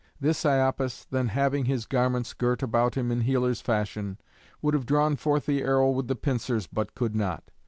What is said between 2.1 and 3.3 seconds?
girt about him in